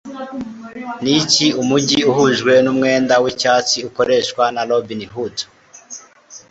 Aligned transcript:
Niki 1.03 1.47
Umujyi 1.61 1.99
Uhujwe 2.11 2.53
Numwenda 2.63 3.13
Wicyatsi 3.23 3.77
Ukoreshwa 3.89 4.43
na 4.55 4.61
Robin 4.69 5.01
Hood 5.13 5.37